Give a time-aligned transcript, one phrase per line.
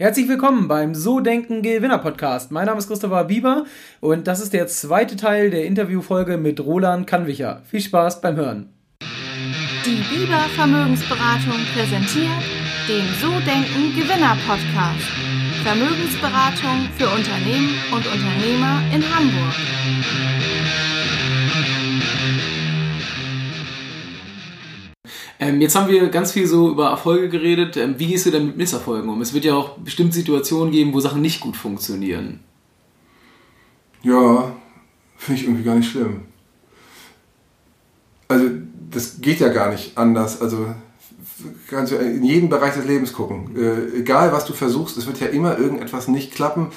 [0.00, 2.52] Herzlich willkommen beim So Denken Gewinner Podcast.
[2.52, 3.64] Mein Name ist Christopher Bieber
[3.98, 7.62] und das ist der zweite Teil der Interviewfolge mit Roland Kannwicher.
[7.64, 8.72] Viel Spaß beim Hören.
[9.84, 12.44] Die Bieber Vermögensberatung präsentiert
[12.88, 15.10] den So Denken Gewinner Podcast.
[15.64, 20.87] Vermögensberatung für Unternehmen und Unternehmer in Hamburg.
[25.40, 27.76] Ähm, jetzt haben wir ganz viel so über Erfolge geredet.
[27.76, 29.20] Ähm, wie gehst du denn mit Misserfolgen um?
[29.20, 32.40] Es wird ja auch bestimmt Situationen geben, wo Sachen nicht gut funktionieren.
[34.02, 34.52] Ja,
[35.16, 36.22] finde ich irgendwie gar nicht schlimm.
[38.26, 38.50] Also,
[38.90, 40.40] das geht ja gar nicht anders.
[40.40, 40.74] Also,
[41.68, 43.56] kannst du in jedem Bereich des Lebens gucken.
[43.56, 46.68] Äh, egal, was du versuchst, es wird ja immer irgendetwas nicht klappen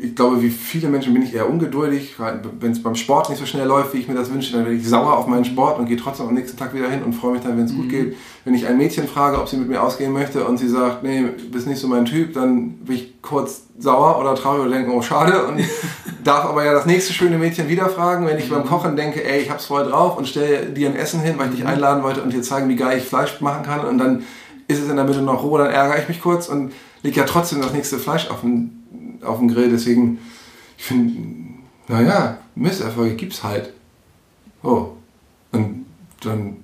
[0.00, 2.14] ich glaube, wie viele Menschen bin ich eher ungeduldig.
[2.60, 4.76] Wenn es beim Sport nicht so schnell läuft, wie ich mir das wünsche, dann werde
[4.76, 7.32] ich sauer auf meinen Sport und gehe trotzdem am nächsten Tag wieder hin und freue
[7.32, 7.78] mich dann, wenn es mhm.
[7.78, 8.16] gut geht.
[8.44, 11.24] Wenn ich ein Mädchen frage, ob sie mit mir ausgehen möchte und sie sagt, nee,
[11.50, 15.02] bist nicht so mein Typ, dann bin ich kurz sauer oder traurig oder denke, oh
[15.02, 15.64] schade und
[16.24, 18.54] darf aber ja das nächste schöne Mädchen wieder fragen, wenn ich mhm.
[18.54, 21.46] beim Kochen denke, ey, ich hab's voll drauf und stelle dir ein Essen hin, weil
[21.46, 21.70] ich dich mhm.
[21.70, 24.22] einladen wollte und dir zeigen, wie geil ich Fleisch machen kann und dann
[24.68, 27.26] ist es in der Mitte noch roh, dann ärgere ich mich kurz und lege ja
[27.26, 28.77] trotzdem das nächste Fleisch auf den
[29.22, 29.70] auf dem Grill.
[29.70, 30.18] Deswegen,
[30.76, 31.14] ich finde,
[31.88, 33.72] naja, Misserfolge gibt es halt.
[34.62, 34.88] Oh.
[35.52, 35.86] Und
[36.20, 36.56] dann,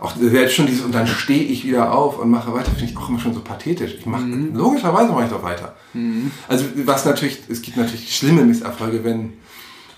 [0.00, 2.96] auch selbst schon dieses, und dann stehe ich wieder auf und mache weiter, finde ich
[2.96, 3.96] auch immer schon so pathetisch.
[3.98, 4.54] Ich mache, mhm.
[4.54, 5.74] logischerweise mache ich doch weiter.
[5.94, 6.30] Mhm.
[6.46, 9.32] Also, was natürlich, es gibt natürlich schlimme Misserfolge, wenn,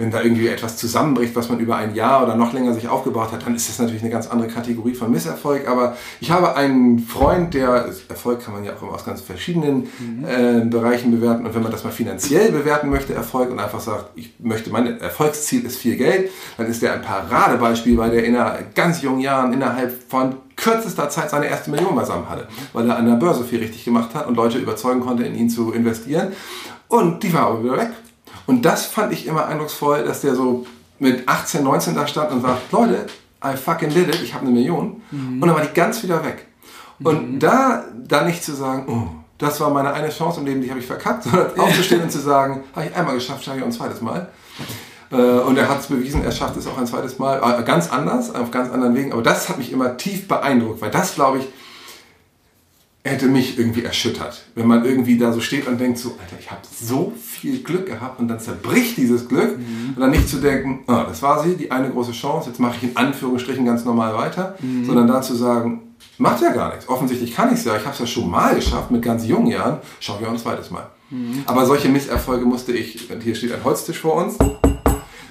[0.01, 3.33] wenn da irgendwie etwas zusammenbricht, was man über ein Jahr oder noch länger sich aufgebaut
[3.33, 5.69] hat, dann ist das natürlich eine ganz andere Kategorie von Misserfolg.
[5.69, 9.89] Aber ich habe einen Freund, der, Erfolg kann man ja auch immer aus ganz verschiedenen
[9.98, 10.25] mhm.
[10.27, 11.45] äh, Bereichen bewerten.
[11.45, 15.01] Und wenn man das mal finanziell bewerten möchte, Erfolg, und einfach sagt, ich möchte, mein
[15.01, 18.37] Erfolgsziel ist viel Geld, dann ist der ein Paradebeispiel, weil der in
[18.75, 23.06] ganz jungen Jahren innerhalb von kürzester Zeit seine erste Million beisammen hatte, weil er an
[23.06, 26.33] der Börse viel richtig gemacht hat und Leute überzeugen konnte, in ihn zu investieren.
[26.89, 27.91] Und die war aber wieder weg.
[28.47, 30.67] Und das fand ich immer eindrucksvoll, dass der so
[30.99, 33.07] mit 18, 19 da stand und sagt, Leute,
[33.45, 35.03] I fucking did it, ich habe eine Million.
[35.11, 35.43] Mhm.
[35.43, 36.47] Und dann war die ganz wieder weg.
[37.03, 37.39] Und mhm.
[37.39, 40.81] da dann nicht zu sagen, oh, das war meine eine Chance im Leben, die habe
[40.81, 43.73] ich verkackt, sondern aufzustehen und zu sagen, habe ich einmal geschafft, schaffe ich auch ein
[43.73, 44.29] zweites Mal.
[45.11, 47.91] Äh, und er hat es bewiesen, er schafft es auch ein zweites Mal, äh, ganz
[47.91, 49.12] anders, auf ganz anderen Wegen.
[49.12, 51.49] Aber das hat mich immer tief beeindruckt, weil das, glaube ich,
[53.03, 54.43] hätte mich irgendwie erschüttert.
[54.55, 57.87] Wenn man irgendwie da so steht und denkt so, Alter, ich habe so viel Glück
[57.87, 59.94] gehabt und dann zerbricht dieses Glück mhm.
[59.94, 62.77] und dann nicht zu denken, oh, das war sie, die eine große Chance, jetzt mache
[62.77, 64.84] ich in Anführungsstrichen ganz normal weiter, mhm.
[64.84, 65.81] sondern da zu sagen,
[66.19, 66.88] macht ja gar nichts.
[66.88, 69.47] Offensichtlich kann ich es ja, ich habe es ja schon mal geschafft mit ganz jungen
[69.47, 70.87] Jahren, schauen wir ein zweites Mal.
[71.09, 71.43] Mhm.
[71.47, 74.37] Aber solche Misserfolge musste ich, und hier steht ein Holztisch vor uns,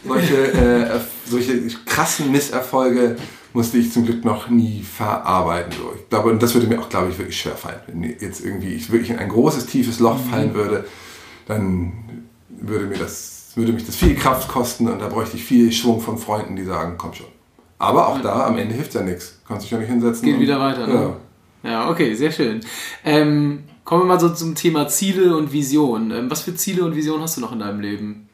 [0.07, 3.17] solche, äh, solche krassen Misserfolge
[3.53, 5.73] musste ich zum Glück noch nie verarbeiten.
[5.73, 5.93] So.
[5.95, 7.79] Ich glaube, und das würde mir auch, glaube ich, wirklich schwer fallen.
[7.87, 10.29] Wenn jetzt irgendwie ich wirklich in ein großes, tiefes Loch mhm.
[10.29, 10.85] fallen würde,
[11.47, 11.93] dann
[12.49, 16.01] würde, mir das, würde mich das viel Kraft kosten und da bräuchte ich viel Schwung
[16.01, 17.27] von Freunden, die sagen, komm schon.
[17.79, 19.39] Aber auch da, am Ende hilft ja nichts.
[19.47, 20.25] Kannst dich ja nicht hinsetzen.
[20.25, 20.85] Geht und, wieder weiter.
[20.85, 21.15] Ne?
[21.63, 21.69] Ja.
[21.69, 22.59] ja, okay, sehr schön.
[23.05, 26.11] Ähm, kommen wir mal so zum Thema Ziele und Vision.
[26.11, 28.27] Ähm, was für Ziele und Visionen hast du noch in deinem Leben?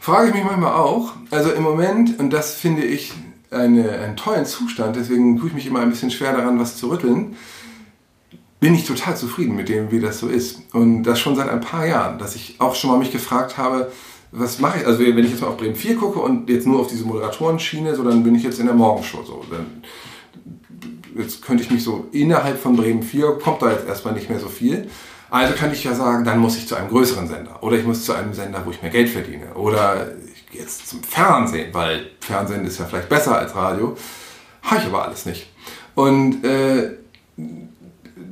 [0.00, 1.12] Frage ich mich manchmal auch.
[1.30, 3.12] Also im Moment, und das finde ich
[3.52, 6.90] eine, einen tollen Zustand, deswegen tue ich mich immer ein bisschen schwer daran, was zu
[6.90, 7.36] rütteln,
[8.60, 10.62] bin ich total zufrieden mit dem, wie das so ist.
[10.72, 13.90] Und das schon seit ein paar Jahren, dass ich auch schon mal mich gefragt habe,
[14.30, 16.80] was mache ich, also wenn ich jetzt mal auf Bremen 4 gucke und jetzt nur
[16.80, 19.44] auf diese Moderatorenschiene, so dann bin ich jetzt in der Morgenshow so.
[19.50, 19.82] Dann,
[21.18, 24.38] jetzt könnte ich mich so innerhalb von Bremen 4, kommt da jetzt erstmal nicht mehr
[24.38, 24.88] so viel.
[25.28, 27.62] Also kann ich ja sagen, dann muss ich zu einem größeren Sender.
[27.62, 29.54] Oder ich muss zu einem Sender, wo ich mehr Geld verdiene.
[29.54, 30.12] Oder
[30.52, 33.96] jetzt zum Fernsehen, weil Fernsehen ist ja vielleicht besser als Radio.
[34.62, 35.48] Habe ich aber alles nicht.
[35.94, 36.96] Und äh,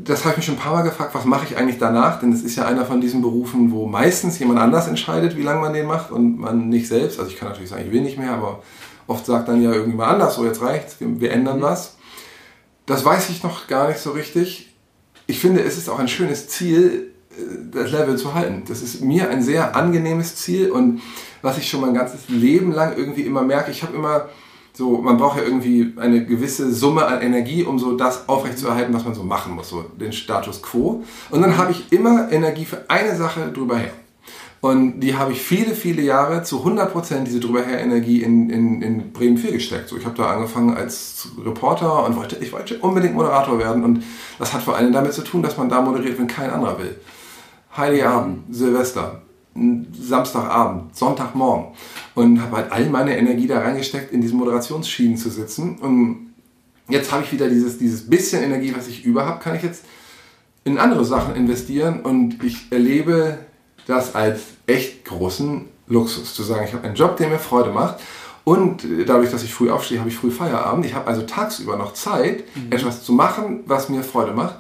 [0.04, 2.20] das habe ich mich schon ein paar Mal gefragt, was mache ich eigentlich danach?
[2.20, 5.60] Denn es ist ja einer von diesen Berufen, wo meistens jemand anders entscheidet, wie lange
[5.60, 7.19] man den macht und man nicht selbst.
[7.19, 8.62] Also ich kann natürlich sagen, ich will nicht mehr, aber
[9.06, 11.62] oft sagt dann ja irgendjemand anders, so jetzt reicht's, wir, wir ändern mhm.
[11.62, 11.97] was.
[12.86, 14.75] Das weiß ich noch gar nicht so richtig.
[15.26, 17.12] Ich finde, es ist auch ein schönes Ziel,
[17.72, 18.62] das Level zu halten.
[18.68, 21.00] Das ist mir ein sehr angenehmes Ziel und
[21.42, 23.70] was ich schon mein ganzes Leben lang irgendwie immer merke.
[23.70, 24.28] Ich habe immer
[24.72, 29.04] so, man braucht ja irgendwie eine gewisse Summe an Energie, um so das aufrechtzuerhalten, was
[29.04, 31.04] man so machen muss, so den Status quo.
[31.30, 33.92] Und dann habe ich immer Energie für eine Sache drüber her.
[34.60, 39.12] Und die habe ich viele, viele Jahre zu 100% diese drüberher Energie in, in, in
[39.12, 39.88] Bremen 4 gesteckt.
[39.88, 43.82] So, ich habe da angefangen als Reporter und wollte, ich wollte unbedingt Moderator werden.
[43.82, 44.03] Und
[44.38, 46.94] das hat vor allem damit zu tun, dass man da moderiert, wenn kein anderer will.
[47.76, 49.22] Heiligabend, Silvester,
[49.54, 51.74] Samstagabend, Sonntagmorgen
[52.14, 55.78] und habe halt all meine Energie da reingesteckt, in diesen Moderationsschienen zu sitzen.
[55.78, 56.34] Und
[56.88, 59.84] jetzt habe ich wieder dieses, dieses bisschen Energie, was ich über habe, kann ich jetzt
[60.64, 63.38] in andere Sachen investieren und ich erlebe
[63.86, 68.00] das als echt großen Luxus, zu sagen, ich habe einen Job, der mir Freude macht
[68.44, 70.86] und dadurch, dass ich früh aufstehe, habe ich früh Feierabend.
[70.86, 72.72] Ich habe also tagsüber noch Zeit, mhm.
[72.72, 74.56] etwas zu machen, was mir Freude macht.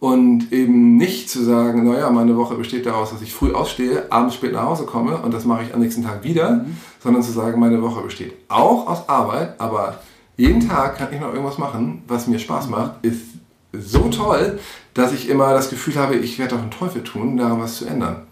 [0.00, 4.34] Und eben nicht zu sagen, naja, meine Woche besteht daraus, dass ich früh ausstehe, abends
[4.34, 6.78] spät nach Hause komme und das mache ich am nächsten Tag wieder, mhm.
[7.02, 10.00] sondern zu sagen, meine Woche besteht auch aus Arbeit, aber
[10.38, 12.70] jeden Tag kann ich noch irgendwas machen, was mir Spaß mhm.
[12.70, 13.20] macht, ist
[13.72, 14.58] so toll,
[14.94, 17.84] dass ich immer das Gefühl habe, ich werde doch einen Teufel tun, daran was zu
[17.84, 18.22] ändern.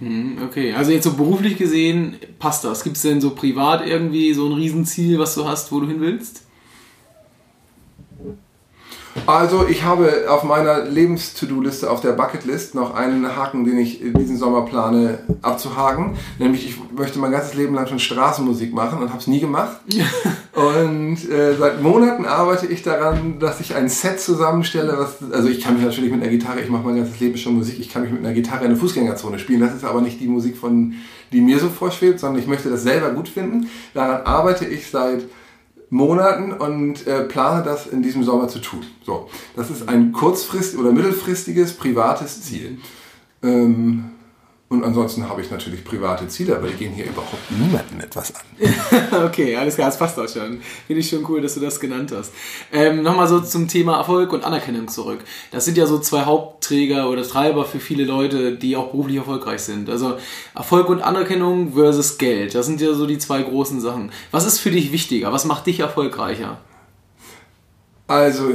[0.00, 2.84] Mhm, okay, also jetzt so beruflich gesehen passt das.
[2.84, 6.00] Gibt es denn so privat irgendwie so ein Riesenziel, was du hast, wo du hin
[6.00, 6.43] willst?
[9.26, 14.36] Also ich habe auf meiner Lebens-To-Do-Liste, auf der Bucketlist noch einen Haken, den ich diesen
[14.36, 16.16] Sommer plane abzuhaken.
[16.38, 19.76] Nämlich ich möchte mein ganzes Leben lang schon Straßenmusik machen und habe es nie gemacht.
[20.54, 24.98] und äh, seit Monaten arbeite ich daran, dass ich ein Set zusammenstelle.
[24.98, 27.54] Was, also ich kann mich natürlich mit einer Gitarre, ich mache mein ganzes Leben schon
[27.54, 29.60] Musik, ich kann mich mit einer Gitarre in der Fußgängerzone spielen.
[29.60, 30.94] Das ist aber nicht die Musik, von,
[31.32, 33.68] die mir so vorschwebt, sondern ich möchte das selber gut finden.
[33.94, 35.22] Daran arbeite ich seit
[35.94, 38.80] Monaten und äh, plane das in diesem Sommer zu tun.
[39.04, 42.78] So, das ist ein kurzfristig oder mittelfristiges privates Ziel.
[43.44, 44.10] Ähm,
[44.70, 49.24] und ansonsten habe ich natürlich private Ziele, aber die gehen hier überhaupt niemandem etwas an.
[49.26, 50.60] okay, alles klar, das passt auch schon.
[50.86, 52.32] Finde ich schon cool, dass du das genannt hast.
[52.72, 55.20] Ähm, Nochmal so zum Thema Erfolg und Anerkennung zurück.
[55.52, 59.60] Das sind ja so zwei Hauptträger oder Treiber für viele Leute, die auch beruflich erfolgreich
[59.60, 59.90] sind.
[59.90, 60.16] Also
[60.54, 62.54] Erfolg und Anerkennung versus Geld.
[62.54, 64.12] Das sind ja so die zwei großen Sachen.
[64.30, 65.30] Was ist für dich wichtiger?
[65.30, 66.58] Was macht dich erfolgreicher?
[68.06, 68.50] Also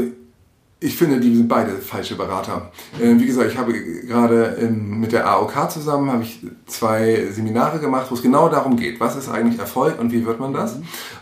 [0.82, 2.72] ich finde, die sind beide falsche Berater.
[3.02, 7.80] Äh, wie gesagt, ich habe gerade ähm, mit der AOK zusammen habe ich zwei Seminare
[7.80, 10.78] gemacht, wo es genau darum geht, was ist eigentlich Erfolg und wie wird man das?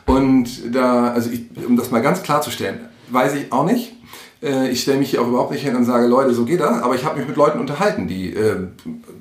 [0.06, 3.96] Und da, also ich, um das mal ganz klarzustellen, weiß ich auch nicht.
[4.44, 6.84] Äh, ich stelle mich hier auch überhaupt nicht hin und sage, Leute, so geht das.
[6.84, 8.68] Aber ich habe mich mit Leuten unterhalten, die äh,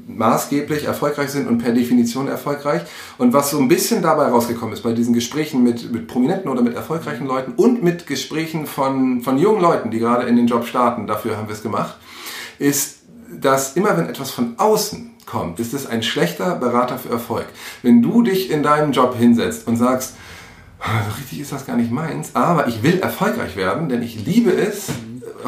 [0.07, 2.83] maßgeblich erfolgreich sind und per Definition erfolgreich.
[3.19, 6.63] Und was so ein bisschen dabei rausgekommen ist bei diesen Gesprächen mit, mit Prominenten oder
[6.63, 10.67] mit erfolgreichen Leuten und mit Gesprächen von, von jungen Leuten, die gerade in den Job
[10.67, 11.97] starten, dafür haben wir es gemacht,
[12.59, 12.99] ist,
[13.33, 17.47] dass immer wenn etwas von außen kommt, ist es ein schlechter Berater für Erfolg.
[17.83, 20.15] Wenn du dich in deinem Job hinsetzt und sagst,
[20.79, 24.53] so richtig ist das gar nicht meins, aber ich will erfolgreich werden, denn ich liebe
[24.53, 24.89] es,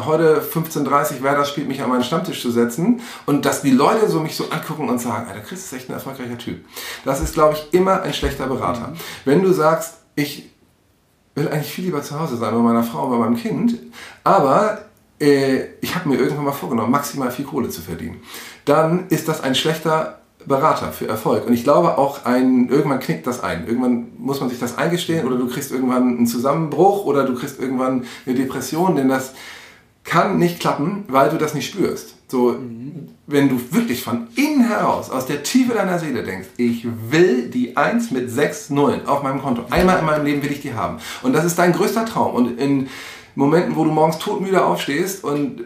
[0.05, 4.19] heute 15.30 Werder spielt, mich an meinen Stammtisch zu setzen und dass die Leute so
[4.19, 6.65] mich so angucken und sagen, Alter, Chris ist echt ein erfolgreicher Typ.
[7.05, 8.93] Das ist, glaube ich, immer ein schlechter Berater.
[9.25, 10.49] Wenn du sagst, ich
[11.35, 13.77] will eigentlich viel lieber zu Hause sein bei meiner Frau, bei meinem Kind,
[14.23, 14.85] aber
[15.19, 18.21] äh, ich habe mir irgendwann mal vorgenommen, maximal viel Kohle zu verdienen,
[18.65, 21.45] dann ist das ein schlechter Berater für Erfolg.
[21.45, 23.67] Und ich glaube auch, ein, irgendwann knickt das ein.
[23.67, 27.59] Irgendwann muss man sich das eingestehen oder du kriegst irgendwann einen Zusammenbruch oder du kriegst
[27.59, 29.33] irgendwann eine Depression, denn das
[30.03, 32.15] kann nicht klappen, weil du das nicht spürst.
[32.27, 33.09] So, mhm.
[33.27, 37.75] wenn du wirklich von innen heraus, aus der Tiefe deiner Seele denkst, ich will die
[37.75, 39.63] 1 mit 6 Nullen auf meinem Konto.
[39.69, 40.97] Einmal in meinem Leben will ich die haben.
[41.23, 42.35] Und das ist dein größter Traum.
[42.35, 42.87] Und in
[43.35, 45.63] Momenten, wo du morgens todmüde aufstehst und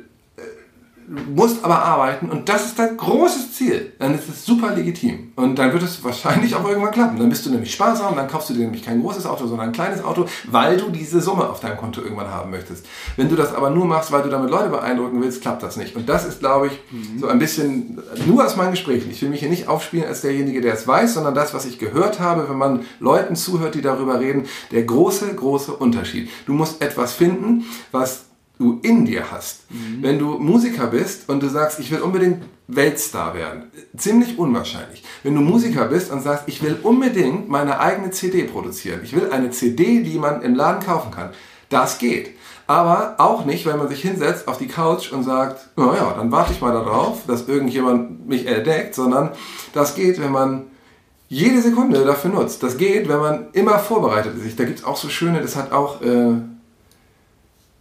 [1.13, 5.31] musst aber arbeiten und das ist dein großes Ziel, dann ist es super legitim.
[5.35, 7.19] Und dann wird es wahrscheinlich auch irgendwann klappen.
[7.19, 9.73] Dann bist du nämlich sparsam, dann kaufst du dir nämlich kein großes Auto, sondern ein
[9.73, 12.85] kleines Auto, weil du diese Summe auf deinem Konto irgendwann haben möchtest.
[13.15, 15.95] Wenn du das aber nur machst, weil du damit Leute beeindrucken willst, klappt das nicht.
[15.95, 17.19] Und das ist, glaube ich, mhm.
[17.19, 19.11] so ein bisschen, nur aus meinen Gesprächen.
[19.11, 21.77] Ich will mich hier nicht aufspielen als derjenige, der es weiß, sondern das, was ich
[21.77, 26.29] gehört habe, wenn man Leuten zuhört, die darüber reden, der große, große Unterschied.
[26.45, 28.25] Du musst etwas finden, was
[28.57, 29.69] du in dir hast.
[29.71, 30.01] Mhm.
[30.01, 35.03] Wenn du Musiker bist und du sagst, ich will unbedingt Weltstar werden, ziemlich unwahrscheinlich.
[35.23, 39.29] Wenn du Musiker bist und sagst, ich will unbedingt meine eigene CD produzieren, ich will
[39.31, 41.31] eine CD, die man im Laden kaufen kann,
[41.69, 42.31] das geht.
[42.65, 46.53] Aber auch nicht, wenn man sich hinsetzt auf die Couch und sagt, naja, dann warte
[46.53, 49.31] ich mal darauf, dass irgendjemand mich entdeckt, sondern
[49.73, 50.67] das geht, wenn man
[51.27, 52.63] jede Sekunde dafür nutzt.
[52.63, 54.57] Das geht, wenn man immer vorbereitet ist.
[54.57, 56.35] Da gibt es auch so schöne, das hat auch äh,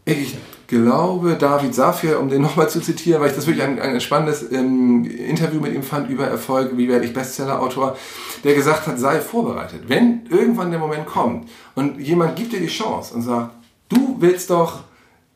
[0.04, 0.36] ich
[0.72, 4.50] glaube, David Safir, um den nochmal zu zitieren, weil ich das wirklich ein, ein spannendes
[4.50, 7.96] ähm, Interview mit ihm fand über Erfolg, wie werde ich Bestseller-Autor,
[8.42, 9.82] der gesagt hat, sei vorbereitet.
[9.86, 13.50] Wenn irgendwann der Moment kommt und jemand gibt dir die Chance und sagt,
[13.90, 14.80] du willst doch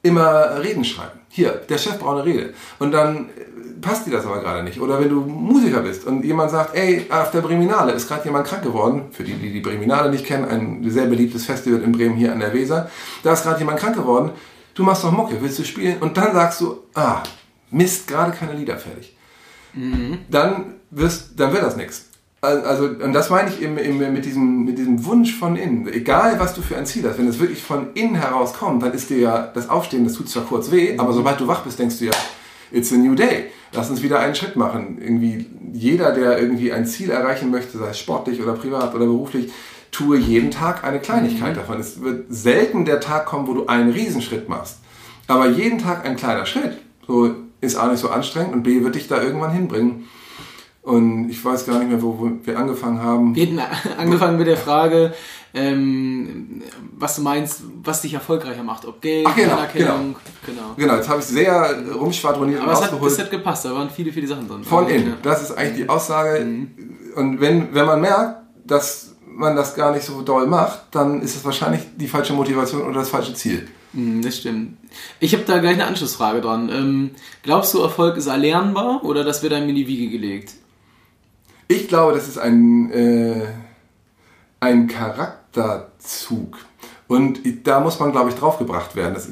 [0.03, 1.21] immer Reden schreiben.
[1.29, 2.55] Hier, der Chef braucht eine Rede.
[2.79, 4.81] Und dann äh, passt dir das aber gerade nicht.
[4.81, 8.47] Oder wenn du Musiker bist und jemand sagt, ey, auf der Breminale ist gerade jemand
[8.47, 12.17] krank geworden, für die, die die Breminale nicht kennen, ein sehr beliebtes Festival in Bremen
[12.17, 12.89] hier an der Weser,
[13.23, 14.31] da ist gerade jemand krank geworden,
[14.77, 15.99] du machst doch Mucke, willst du spielen?
[15.99, 17.23] Und dann sagst du, ah,
[17.71, 19.17] Mist, gerade keine Lieder fertig.
[19.75, 20.19] Mhm.
[20.31, 22.07] Dann, wirst, dann wird das nichts.
[22.41, 25.89] Also, und das meine ich eben, eben mit, diesem, mit diesem Wunsch von innen.
[25.89, 28.93] Egal, was du für ein Ziel hast, wenn es wirklich von innen heraus kommt, dann
[28.93, 31.79] ist dir ja das Aufstehen, das tut zwar kurz weh, aber sobald du wach bist,
[31.79, 32.13] denkst du ja,
[32.71, 33.47] It's a new day.
[33.73, 34.99] Lass uns wieder einen Schritt machen.
[35.01, 39.53] Irgendwie jeder, der irgendwie ein Ziel erreichen möchte, sei es sportlich oder privat oder beruflich,
[39.97, 41.61] tue jeden Tag eine Kleinigkeit mhm.
[41.61, 41.81] davon.
[41.81, 44.79] Es wird selten der Tag kommen, wo du einen Riesenschritt machst.
[45.27, 46.79] Aber jeden Tag ein kleiner Schritt.
[47.07, 50.05] So ist A nicht so anstrengend und B wird dich da irgendwann hinbringen.
[50.83, 53.35] Und ich weiß gar nicht mehr, wo wir angefangen haben.
[53.35, 53.61] Wir hätten
[53.99, 55.15] angefangen mit der Frage,
[55.55, 56.63] ähm,
[56.97, 58.85] was du meinst, was dich erfolgreicher macht.
[58.85, 60.15] Ob Geld, Ach, genau, Anerkennung.
[60.45, 60.61] Genau.
[60.61, 60.75] genau.
[60.77, 62.93] genau, jetzt habe ich sehr rumschwadroniert Aber und es.
[62.93, 64.63] Hat, es hat gepasst, da waren viele, viele Sachen drin.
[64.63, 65.15] Von innen.
[65.23, 66.45] Das ist eigentlich die Aussage.
[66.45, 66.69] Mhm.
[67.17, 71.37] Und wenn, wenn man merkt, dass man das gar nicht so doll macht, dann ist
[71.37, 73.69] es wahrscheinlich die falsche Motivation oder das falsche Ziel.
[73.93, 74.79] Mhm, das stimmt.
[75.21, 76.71] Ich habe da gleich eine Anschlussfrage dran.
[76.71, 77.11] Ähm,
[77.43, 80.55] glaubst du, Erfolg ist erlernbar oder das wird einem in die Wiege gelegt?
[81.69, 83.47] Ich glaube, das ist ein, äh,
[84.61, 86.59] ein Charakterzug.
[87.09, 89.15] Und da muss man, glaube ich, draufgebracht werden.
[89.15, 89.29] Das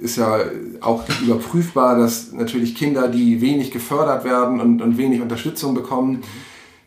[0.00, 0.40] ist ja
[0.80, 6.22] auch überprüfbar, dass natürlich Kinder, die wenig gefördert werden und, und wenig Unterstützung bekommen,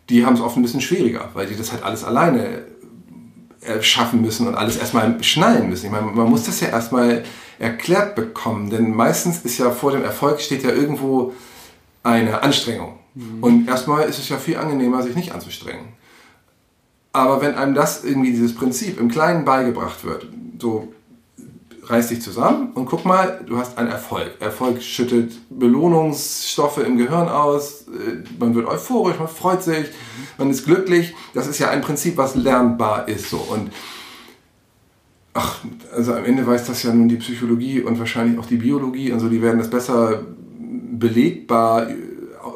[0.10, 2.64] die haben es oft ein bisschen schwieriger, weil die das halt alles alleine
[3.82, 5.88] schaffen müssen und alles erstmal schnallen müssen.
[5.88, 7.24] Ich meine, man muss das ja erstmal
[7.60, 11.34] erklärt bekommen, denn meistens ist ja vor dem Erfolg steht ja irgendwo
[12.04, 12.98] eine Anstrengung.
[13.16, 13.44] Mhm.
[13.44, 15.90] Und erstmal ist es ja viel angenehmer, sich nicht anzustrengen.
[17.12, 20.28] Aber wenn einem das irgendwie dieses Prinzip im Kleinen beigebracht wird,
[20.60, 20.94] so
[21.90, 24.34] reiß dich zusammen und guck mal, du hast einen Erfolg.
[24.40, 29.88] Erfolg schüttet Belohnungsstoffe im Gehirn aus, äh, man wird euphorisch, man freut sich,
[30.38, 31.16] man ist glücklich.
[31.34, 33.32] Das ist ja ein Prinzip, was lernbar ist.
[33.32, 33.38] So.
[33.38, 33.72] Und
[35.34, 35.64] ach,
[35.96, 39.20] also am Ende weiß das ja nun die Psychologie und wahrscheinlich auch die Biologie und
[39.20, 40.22] so, die werden das besser
[40.92, 41.88] belegbar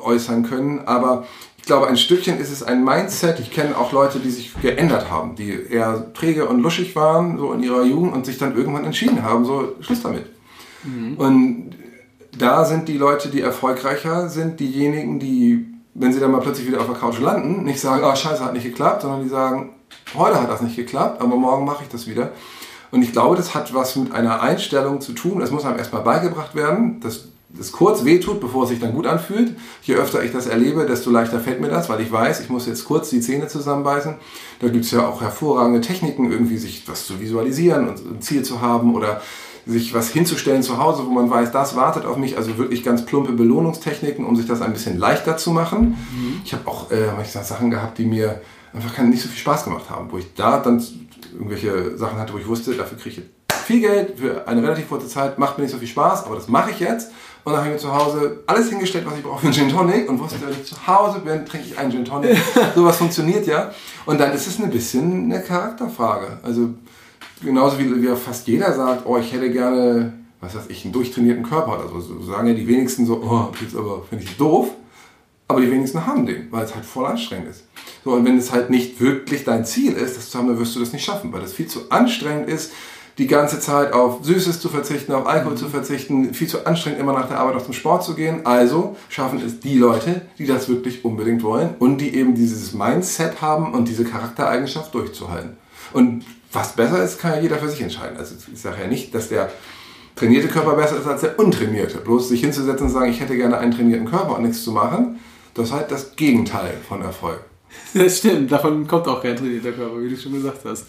[0.03, 1.25] äußern können, aber
[1.63, 3.39] ich glaube, ein Stückchen ist es ein Mindset.
[3.39, 7.53] Ich kenne auch Leute, die sich geändert haben, die eher träge und luschig waren, so
[7.53, 10.25] in ihrer Jugend und sich dann irgendwann entschieden haben, so Schluss damit.
[10.83, 11.15] Mhm.
[11.15, 11.69] Und
[12.37, 16.81] da sind die Leute, die erfolgreicher sind, diejenigen, die, wenn sie dann mal plötzlich wieder
[16.81, 19.69] auf der Couch landen, nicht sagen, oh scheiße, hat nicht geklappt, sondern die sagen,
[20.15, 22.33] heute hat das nicht geklappt, aber morgen mache ich das wieder.
[22.91, 25.39] Und ich glaube, das hat was mit einer Einstellung zu tun.
[25.39, 26.99] Das muss einem erstmal beigebracht werden.
[26.99, 27.29] Das
[27.59, 29.55] es kurz wehtut, bevor es sich dann gut anfühlt.
[29.83, 32.65] Je öfter ich das erlebe, desto leichter fällt mir das, weil ich weiß, ich muss
[32.65, 34.15] jetzt kurz die Zähne zusammenbeißen.
[34.59, 38.43] Da gibt es ja auch hervorragende Techniken, irgendwie sich was zu visualisieren und ein Ziel
[38.43, 39.21] zu haben oder
[39.65, 42.37] sich was hinzustellen zu Hause, wo man weiß, das wartet auf mich.
[42.37, 45.97] Also wirklich ganz plumpe Belohnungstechniken, um sich das ein bisschen leichter zu machen.
[46.11, 46.41] Mhm.
[46.43, 48.41] Ich habe auch äh, hab Sachen gehabt, die mir
[48.73, 50.83] einfach nicht so viel Spaß gemacht haben, wo ich da dann
[51.33, 53.23] irgendwelche Sachen hatte, wo ich wusste, dafür kriege ich
[53.63, 56.47] viel Geld für eine relativ kurze Zeit, macht mir nicht so viel Spaß, aber das
[56.47, 57.11] mache ich jetzt
[57.45, 59.69] und dann habe ich mir zu Hause alles hingestellt, was ich brauche für einen Gin
[59.69, 62.37] Tonic und wusste, wenn ich zu Hause bin, trinke ich einen Gin Tonic.
[62.75, 63.71] Sowas funktioniert ja.
[64.05, 66.39] Und dann ist es ein bisschen eine Charakterfrage.
[66.41, 66.69] Also
[67.41, 71.43] genauso wie, wie fast jeder sagt, oh, ich hätte gerne, was weiß ich, einen durchtrainierten
[71.43, 71.99] Körper oder so.
[71.99, 74.69] so sagen ja die wenigsten so, oh, jetzt aber finde ich doof.
[75.49, 77.65] Aber die wenigsten haben den, weil es halt voll anstrengend ist.
[78.05, 80.75] So, und wenn es halt nicht wirklich dein Ziel ist, das zu haben, dann wirst
[80.75, 82.71] du das nicht schaffen, weil das viel zu anstrengend ist,
[83.17, 87.13] die ganze Zeit auf Süßes zu verzichten, auf Alkohol zu verzichten, viel zu anstrengend immer
[87.13, 88.45] nach der Arbeit auch zum Sport zu gehen.
[88.45, 93.41] Also schaffen es die Leute, die das wirklich unbedingt wollen und die eben dieses Mindset
[93.41, 95.57] haben und diese Charaktereigenschaft durchzuhalten.
[95.93, 98.17] Und was besser ist, kann ja jeder für sich entscheiden.
[98.17, 99.51] Also ich sage ja nicht, dass der
[100.15, 101.99] trainierte Körper besser ist als der untrainierte.
[101.99, 105.19] Bloß sich hinzusetzen und sagen, ich hätte gerne einen trainierten Körper und nichts zu machen,
[105.53, 107.41] das ist halt das Gegenteil von Erfolg.
[107.93, 110.87] Das stimmt, davon kommt auch kein trainierter Körper, wie du schon gesagt hast.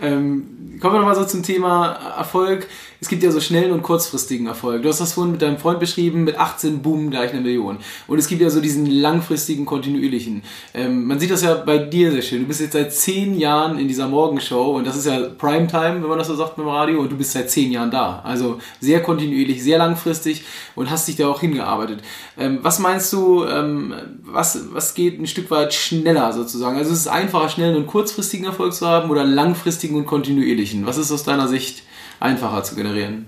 [0.00, 2.68] Ähm, kommen wir nochmal so zum Thema Erfolg.
[3.00, 4.82] Es gibt ja so schnellen und kurzfristigen Erfolg.
[4.82, 7.78] Du hast das vorhin mit deinem Freund beschrieben, mit 18 Boom gleich eine Million.
[8.06, 10.42] Und es gibt ja so diesen langfristigen, kontinuierlichen.
[10.72, 12.40] Ähm, man sieht das ja bei dir sehr schön.
[12.40, 16.08] Du bist jetzt seit 10 Jahren in dieser Morgenshow und das ist ja Primetime, wenn
[16.08, 18.22] man das so sagt beim Radio, und du bist seit 10 Jahren da.
[18.24, 22.00] Also sehr kontinuierlich, sehr langfristig und hast dich da auch hingearbeitet.
[22.38, 26.76] Ähm, was meinst du, ähm, was, was geht ein Stück weit schneller sozusagen?
[26.76, 30.86] Also ist es einfacher, schnellen und kurzfristigen Erfolg zu haben oder langfristigen und kontinuierlichen?
[30.86, 31.82] Was ist aus deiner Sicht
[32.20, 33.26] einfacher zu generieren?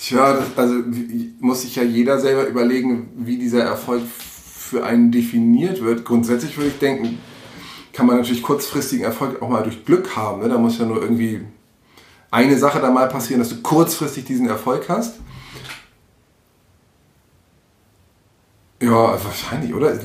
[0.00, 0.74] Tja, das, also
[1.40, 6.04] muss sich ja jeder selber überlegen, wie dieser Erfolg für einen definiert wird.
[6.04, 7.18] Grundsätzlich würde ich denken,
[7.92, 10.42] kann man natürlich kurzfristigen Erfolg auch mal durch Glück haben.
[10.42, 10.48] Ne?
[10.48, 11.40] Da muss ja nur irgendwie
[12.30, 15.16] eine Sache da mal passieren, dass du kurzfristig diesen Erfolg hast.
[18.80, 19.98] Ja, wahrscheinlich, oder?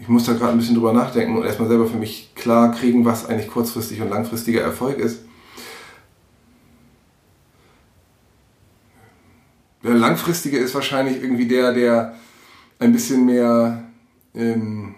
[0.00, 3.04] Ich muss da gerade ein bisschen drüber nachdenken und erstmal selber für mich klar kriegen,
[3.04, 5.20] was eigentlich kurzfristig und langfristiger Erfolg ist.
[9.84, 12.14] Der langfristige ist wahrscheinlich irgendwie der, der
[12.80, 13.84] ein bisschen mehr,
[14.34, 14.96] ähm,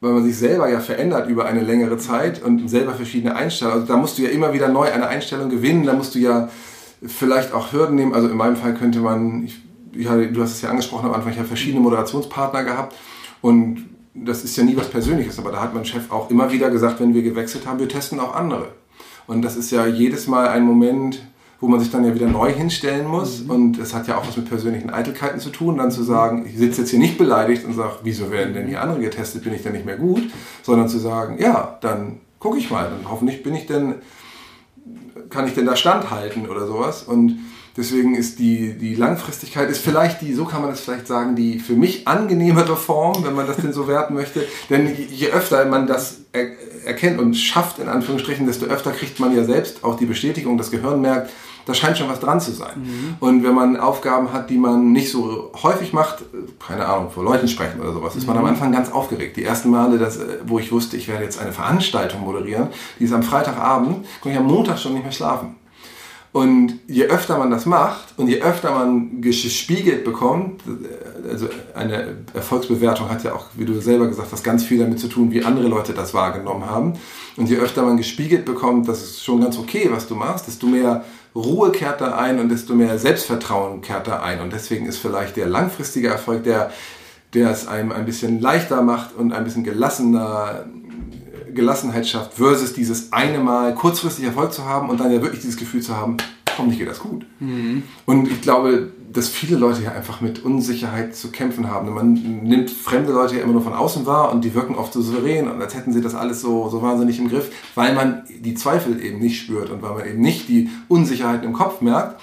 [0.00, 3.82] weil man sich selber ja verändert über eine längere Zeit und selber verschiedene Einstellungen.
[3.82, 6.48] Also da musst du ja immer wieder neu eine Einstellung gewinnen, da musst du ja
[7.06, 8.14] vielleicht auch Hürden nehmen.
[8.14, 9.62] Also in meinem Fall könnte man, ich,
[9.96, 12.94] ja, du hast es ja angesprochen am Anfang, ich habe verschiedene Moderationspartner gehabt
[13.40, 13.84] und
[14.14, 17.00] das ist ja nie was Persönliches, aber da hat mein Chef auch immer wieder gesagt,
[17.00, 18.68] wenn wir gewechselt haben, wir testen auch andere.
[19.26, 21.20] Und das ist ja jedes Mal ein Moment,
[21.60, 23.44] wo man sich dann ja wieder neu hinstellen muss.
[23.44, 23.50] Mhm.
[23.50, 26.58] Und es hat ja auch was mit persönlichen Eitelkeiten zu tun, dann zu sagen, ich
[26.58, 29.62] sitze jetzt hier nicht beleidigt und sage, wieso werden denn hier andere getestet, bin ich
[29.62, 30.22] denn nicht mehr gut,
[30.62, 33.94] sondern zu sagen, ja, dann gucke ich mal, dann hoffentlich bin ich denn,
[35.30, 37.02] kann ich denn da standhalten oder sowas.
[37.02, 37.38] Und
[37.76, 41.58] Deswegen ist die, die Langfristigkeit ist vielleicht die, so kann man es vielleicht sagen, die
[41.58, 44.46] für mich angenehmere Form, wenn man das denn so werten möchte.
[44.70, 46.46] Denn je öfter man das er,
[46.84, 50.70] erkennt und schafft, in Anführungsstrichen, desto öfter kriegt man ja selbst auch die Bestätigung, das
[50.70, 51.30] Gehirn merkt,
[51.66, 52.72] da scheint schon was dran zu sein.
[52.76, 53.14] Mhm.
[53.20, 56.22] Und wenn man Aufgaben hat, die man nicht so häufig macht,
[56.64, 58.50] keine Ahnung, vor Leuten sprechen oder sowas, ist man am mhm.
[58.50, 59.36] Anfang ganz aufgeregt.
[59.36, 63.14] Die ersten Male, dass, wo ich wusste, ich werde jetzt eine Veranstaltung moderieren, die ist
[63.14, 65.56] am Freitagabend, konnte ich am Montag schon nicht mehr schlafen.
[66.34, 70.62] Und je öfter man das macht und je öfter man gespiegelt bekommt,
[71.30, 75.06] also eine Erfolgsbewertung hat ja auch, wie du selber gesagt hast, ganz viel damit zu
[75.06, 76.94] tun, wie andere Leute das wahrgenommen haben.
[77.36, 80.66] Und je öfter man gespiegelt bekommt, das ist schon ganz okay, was du machst, desto
[80.66, 81.04] mehr
[81.36, 84.40] Ruhe kehrt da ein und desto mehr Selbstvertrauen kehrt da ein.
[84.40, 86.72] Und deswegen ist vielleicht der langfristige Erfolg, der,
[87.32, 90.66] der es einem ein bisschen leichter macht und ein bisschen gelassener
[91.54, 95.56] Gelassenheit schafft, versus dieses eine Mal kurzfristig Erfolg zu haben und dann ja wirklich dieses
[95.56, 96.16] Gefühl zu haben,
[96.56, 97.24] hoffentlich geht das gut.
[97.40, 97.82] Mhm.
[98.06, 101.94] Und ich glaube, dass viele Leute ja einfach mit Unsicherheit zu kämpfen haben.
[101.94, 105.02] Man nimmt fremde Leute ja immer nur von außen wahr und die wirken oft so
[105.02, 108.54] souverän und als hätten sie das alles so, so wahnsinnig im Griff, weil man die
[108.54, 112.20] Zweifel eben nicht spürt und weil man eben nicht die Unsicherheiten im Kopf merkt.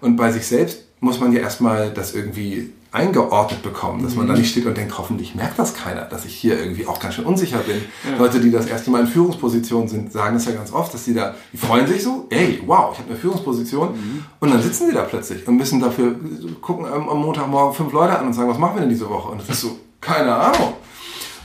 [0.00, 4.34] Und bei sich selbst muss man ja erstmal das irgendwie eingeordnet bekommen, dass man da
[4.34, 4.38] mhm.
[4.38, 7.24] nicht steht und denkt, hoffentlich merkt das keiner, dass ich hier irgendwie auch ganz schön
[7.24, 7.82] unsicher bin.
[8.08, 8.18] Ja.
[8.18, 11.12] Leute, die das erste Mal in Führungspositionen sind, sagen das ja ganz oft, dass die
[11.12, 14.24] da, die freuen sich so, ey, wow, ich habe eine Führungsposition mhm.
[14.38, 16.14] und dann sitzen die da plötzlich und müssen dafür,
[16.60, 19.28] gucken am, am Montagmorgen fünf Leute an und sagen, was machen wir denn diese Woche?
[19.28, 20.74] Und das ist so, keine Ahnung.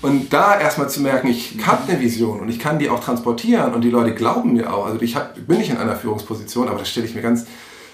[0.04, 3.74] Und da erstmal zu merken, ich habe eine Vision und ich kann die auch transportieren
[3.74, 4.86] und die Leute glauben mir auch.
[4.86, 7.48] Also ich hab, bin nicht in einer Führungsposition, aber das stelle ich mir ganz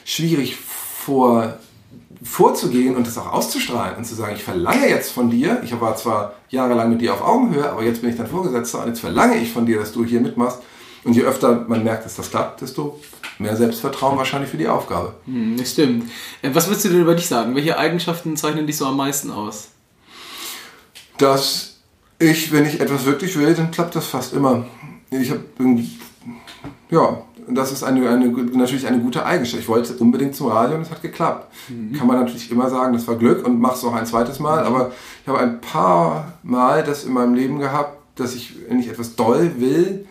[0.03, 1.57] schwierig vor,
[2.23, 5.95] vorzugehen und das auch auszustrahlen und zu sagen, ich verlange jetzt von dir, ich war
[5.95, 9.37] zwar jahrelang mit dir auf Augenhöhe, aber jetzt bin ich dein Vorgesetzter und jetzt verlange
[9.37, 10.59] ich von dir, dass du hier mitmachst.
[11.03, 12.99] Und je öfter man merkt, dass das klappt, desto
[13.37, 15.13] mehr Selbstvertrauen wahrscheinlich für die Aufgabe.
[15.25, 16.09] Hm, das stimmt.
[16.41, 17.55] Äh, was würdest du denn über dich sagen?
[17.55, 19.69] Welche Eigenschaften zeichnen dich so am meisten aus?
[21.19, 21.75] Dass
[22.17, 24.65] ich, wenn ich etwas wirklich will, dann klappt das fast immer.
[25.11, 25.43] Ich habe,
[26.89, 29.61] ja, das ist eine, eine, natürlich eine gute Eigenschaft.
[29.61, 31.53] Ich wollte unbedingt zum Radio und es hat geklappt.
[31.69, 31.93] Mhm.
[31.93, 34.63] Kann man natürlich immer sagen, das war Glück und mach es auch ein zweites Mal.
[34.63, 38.87] Aber ich habe ein paar Mal das in meinem Leben gehabt, dass ich, wenn ich
[38.87, 40.05] etwas doll will,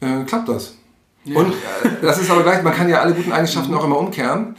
[0.00, 0.74] äh, klappt das.
[1.24, 1.38] Ja.
[1.38, 4.56] Und äh, das ist aber gleich, man kann ja alle guten Eigenschaften auch immer umkehren.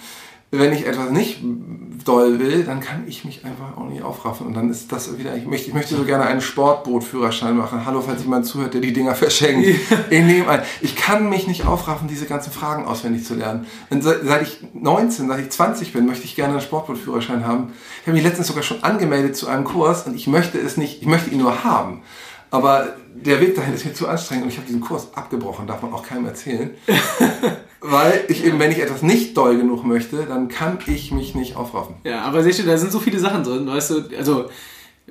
[0.51, 1.43] Wenn ich etwas nicht
[2.05, 4.47] doll will, dann kann ich mich einfach auch nicht aufraffen.
[4.47, 7.85] Und dann ist das wieder, ich möchte, ich möchte so gerne einen Sportbootführerschein machen.
[7.85, 9.67] Hallo, falls jemand zuhört, der die Dinger verschenkt.
[10.09, 10.62] Ich nehme ein.
[10.81, 13.67] Ich kann mich nicht aufraffen, diese ganzen Fragen auswendig zu lernen.
[13.89, 17.73] Und seit ich 19, seit ich 20 bin, möchte ich gerne einen Sportbootführerschein haben.
[18.01, 21.01] Ich habe mich letztens sogar schon angemeldet zu einem Kurs und ich möchte es nicht,
[21.01, 22.01] ich möchte ihn nur haben.
[22.51, 25.81] Aber der Weg dahin ist mir zu anstrengend und ich habe diesen Kurs abgebrochen, darf
[25.81, 26.71] man auch keinem erzählen.
[27.91, 31.56] Weil ich eben, wenn ich etwas nicht doll genug möchte, dann kann ich mich nicht
[31.56, 31.95] aufraffen.
[32.04, 34.45] Ja, aber siehst du, da sind so viele Sachen drin, weißt du, also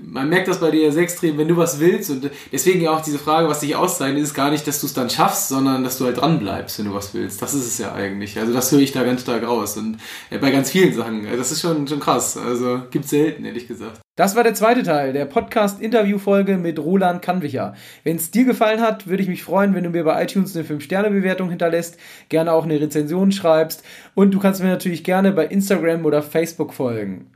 [0.02, 3.02] man merkt das bei dir sehr extrem, wenn du was willst und deswegen ja auch
[3.02, 5.98] diese Frage, was dich auszeichnet, ist gar nicht, dass du es dann schaffst, sondern dass
[5.98, 7.40] du halt dran bleibst, wenn du was willst.
[7.42, 8.38] Das ist es ja eigentlich.
[8.38, 9.98] Also das höre ich da ganz stark raus und
[10.30, 11.26] ja, bei ganz vielen Sachen.
[11.36, 12.36] Das ist schon, schon krass.
[12.36, 14.00] Also gibt es selten, ehrlich gesagt.
[14.18, 17.74] Das war der zweite Teil der Podcast-Interview-Folge mit Roland Kannwicher.
[18.02, 20.66] Wenn es dir gefallen hat, würde ich mich freuen, wenn du mir bei iTunes eine
[20.66, 23.84] 5-Sterne-Bewertung hinterlässt, gerne auch eine Rezension schreibst
[24.16, 27.30] und du kannst mir natürlich gerne bei Instagram oder Facebook folgen.